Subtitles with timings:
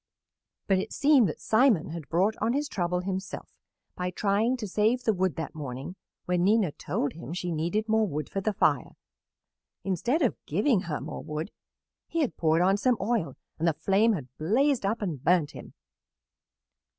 [0.65, 3.51] But it seemed that Simon had brought on his trouble himself
[3.95, 8.07] by trying to save the wood that morning when Nina told him she needed more
[8.07, 8.95] wood for the fire.
[9.83, 11.51] Instead of giving her more wood
[12.07, 15.75] he had poured on some oil and the flame had blazed up and burnt him.